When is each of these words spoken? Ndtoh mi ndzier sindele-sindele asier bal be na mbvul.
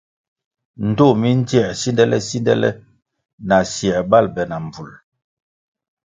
Ndtoh 0.87 1.13
mi 1.19 1.29
ndzier 1.39 1.69
sindele-sindele 1.81 2.69
asier 3.57 4.01
bal 4.09 4.25
be 4.35 4.43
na 4.49 4.57
mbvul. 4.65 4.91